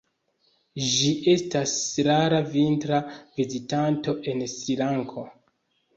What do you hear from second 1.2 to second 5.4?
estas rara vintra vizitanto en Srilanko.